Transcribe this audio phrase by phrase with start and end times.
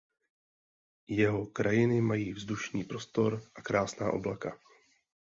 [1.07, 4.57] Jeho krajiny mají vzdušný prostor a krásná oblaka.